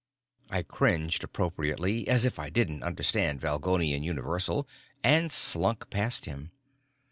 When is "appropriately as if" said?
1.23-2.39